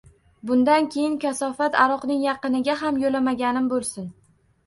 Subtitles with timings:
[0.51, 4.09] Bundan keyin kasofat aroqning yaqiniga ham yo`lamaganim bo`lsin